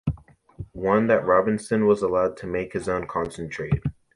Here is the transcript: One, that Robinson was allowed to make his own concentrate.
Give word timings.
One, 0.73 1.05
that 1.09 1.27
Robinson 1.27 1.85
was 1.85 2.01
allowed 2.01 2.35
to 2.37 2.47
make 2.47 2.73
his 2.73 2.89
own 2.89 3.05
concentrate. 3.05 3.83